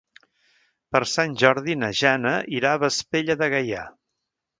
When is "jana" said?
1.99-2.31